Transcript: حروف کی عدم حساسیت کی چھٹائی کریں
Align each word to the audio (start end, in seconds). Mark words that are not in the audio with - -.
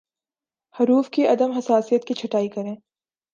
حروف 0.75 1.09
کی 1.09 1.25
عدم 1.27 1.51
حساسیت 1.51 2.05
کی 2.05 2.13
چھٹائی 2.13 2.49
کریں 2.49 2.75